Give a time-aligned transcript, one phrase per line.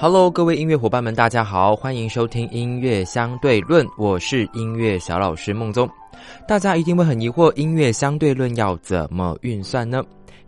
[0.00, 5.90] Hello，各位音乐伙伴们，大家好，欢迎收听音乐相对论，我是音乐小老师孟宗。
[6.46, 10.00] 大家一定会很疑惑，音乐相对论要怎么运算呢？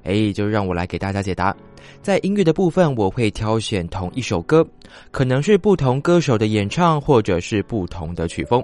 [0.05, 1.53] 哎，就让我来给大家解答。
[2.01, 4.65] 在音乐的部分，我会挑选同一首歌，
[5.11, 8.63] 可能是不同歌手的演唱，或者是不同的曲风，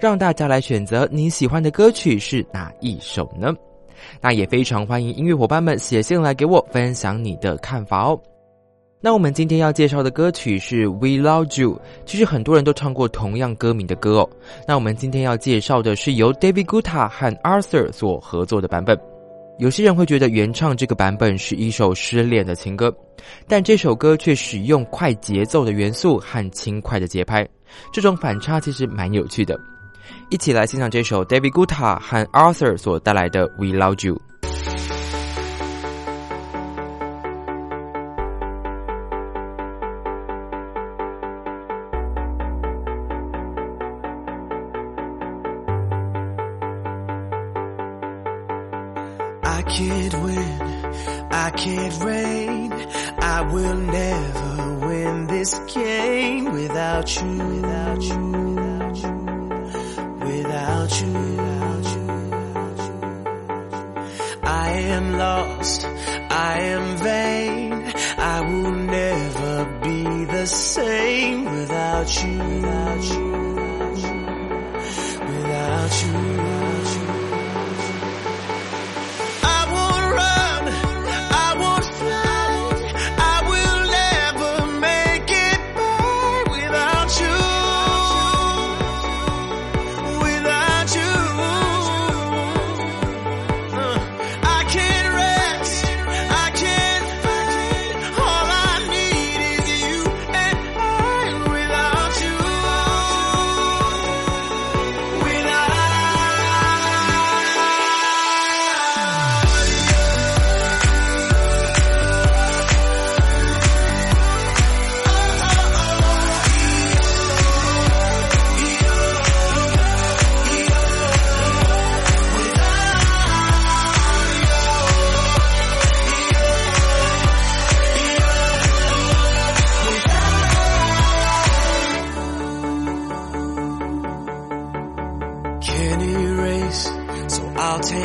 [0.00, 3.54] 让大家来选择你喜欢的歌曲是哪一首呢？
[4.20, 8.20] 那也非常欢迎音乐伙伴们写信来给我分享你的看法哦。
[8.98, 11.74] 那我们今天要介绍的歌曲是《We Love You》，
[12.06, 14.30] 其实很多人都唱过同样歌名的歌哦。
[14.66, 18.98] 那我们今天要介绍的是由 David Guetta 和 Arthur 所合作的版本。
[19.58, 22.94] 有些人会觉得原唱这个版本是一首失恋的情歌，
[23.46, 27.46] 但这首歌却使用快节奏的元素和轻快的节拍，
[27.92, 29.58] 这种反差其实蛮有趣的。
[30.30, 34.14] 一起来欣赏这首 David Guetta 和 Arthur 所带来的《We Love You》。
[49.68, 50.60] Can't win,
[51.30, 52.72] I can't reign,
[53.18, 59.12] I will never win this game without you, without you, without you,
[60.24, 62.96] without you, without you.
[64.42, 73.04] I am lost, I am vain, I will never be the same without you, without
[73.04, 74.16] you, without you.
[75.26, 76.02] Without
[76.40, 76.45] you.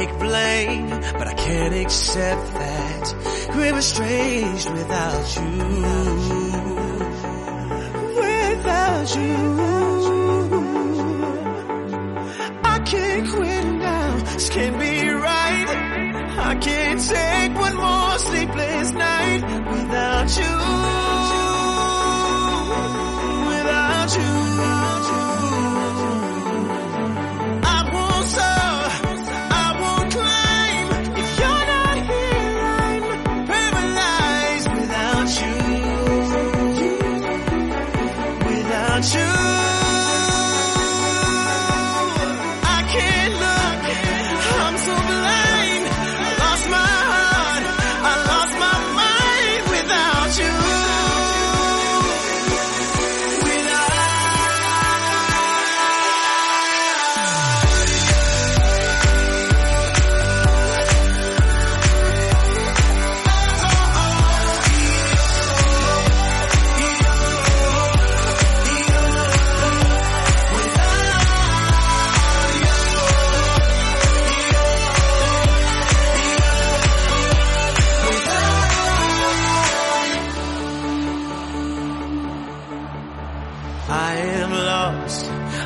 [0.06, 5.51] Take blame, but I can't accept that we're estranged without you.
[8.16, 9.81] Without you.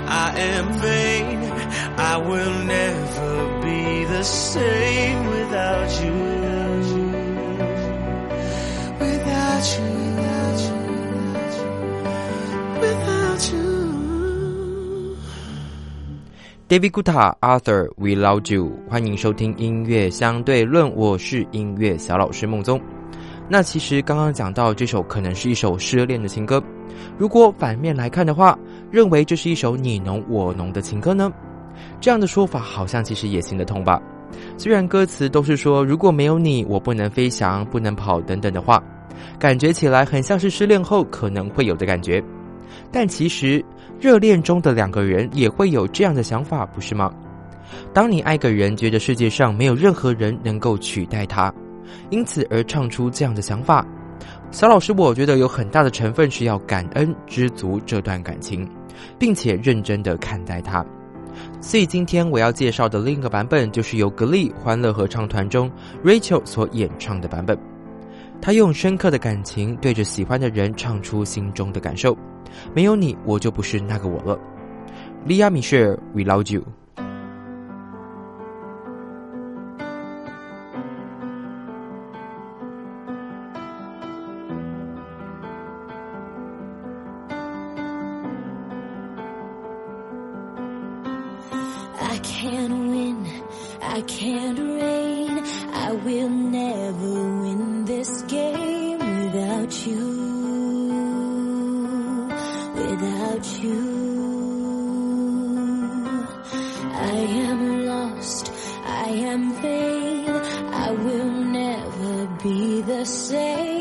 [0.07, 1.52] I am vain,
[1.98, 6.13] I will never be the same without you.
[9.00, 9.84] Without you,
[12.80, 15.18] without you.
[16.68, 22.81] David Guetta、Arthur、We Love You，欢迎收听音乐相对论，我是音乐小老师孟宗。
[23.47, 26.62] 那其实刚刚讲到这首可能是一首失恋的情歌，
[27.18, 28.57] 如果反面来看的话，
[28.92, 31.31] 认为这是一首你侬我侬的情歌呢？
[32.01, 34.01] 这样的说法好像其实也行得通吧？
[34.57, 38.81] 虽然歌词都是说如果没有你，我不能飞翔，不能跑等等的话，
[39.38, 42.24] 感觉起来很像是失恋后可能会有的感觉，
[42.91, 43.63] 但其实
[44.00, 47.13] 热恋中的两个人也会有这样的想法，不是吗？
[47.94, 51.53] 当你爱个人，觉得世界上没有任何人能够取代他。
[52.10, 53.86] 因此而唱出这样的想法，
[54.52, 58.68] 小老师，我觉得有很大的成分是要感恩知足这段感情，
[59.20, 60.86] 并且认真的看待它。
[61.60, 65.70] 所以今天我要介绍的另一个版本，就是由格力欢乐合唱团中
[66.04, 67.58] Rachel 所演唱的版本。
[68.42, 72.18] 他用深刻的感情对着喜欢的人唱出心中的感受，
[72.74, 74.40] 没有你，我就不是那个我了。
[75.28, 76.64] Lia Michelle，We Love You。
[93.88, 95.40] I can't reign.
[95.74, 100.06] I will never win this game without you.
[102.76, 103.82] Without you.
[106.94, 107.18] I
[107.48, 108.52] am lost.
[108.86, 110.30] I am vain.
[110.88, 113.75] I will never be the same.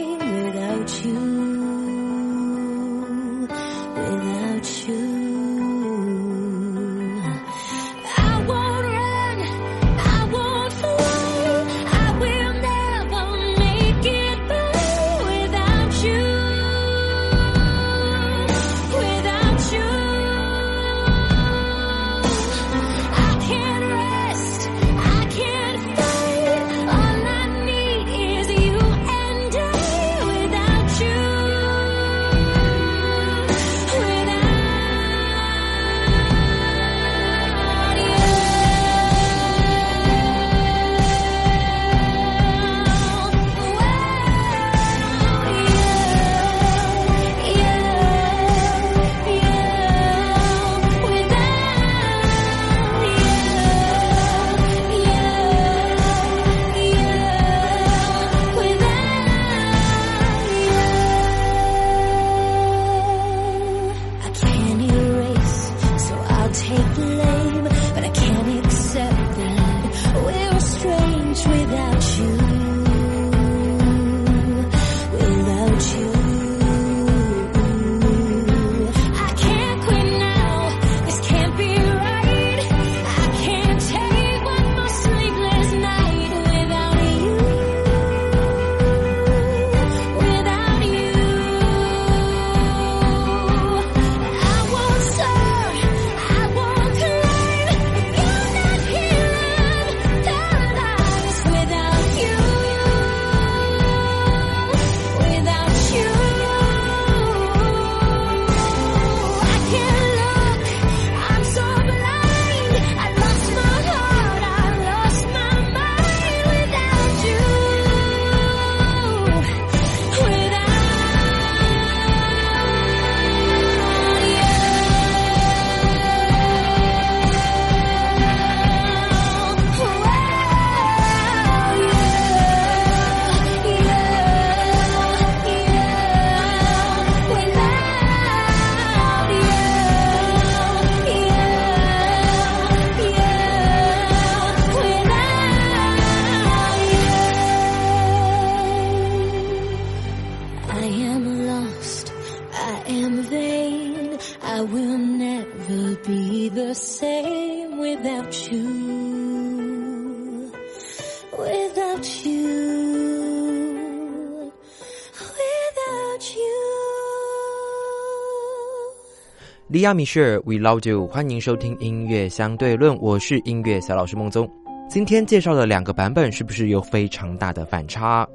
[169.69, 174.47] 利亚米舍，We love you，欢迎收听音乐相对论，我是音乐小老师孟宗。
[174.91, 178.29] 今天介绍的两个版本，是不是有非常大的反差？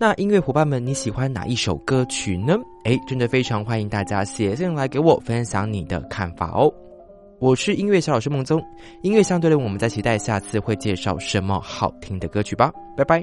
[0.00, 2.56] 那音乐伙伴们，你喜欢哪一首歌曲呢？
[2.82, 6.68] 哎，真的非常欢迎大家写信来给我分享你的看法哦。
[7.38, 8.60] 我是音乐小老师孟宗，
[9.02, 12.72] 音乐相对论，我们在期待下次会介绍什么好听的歌曲吧。
[12.96, 13.22] 拜拜。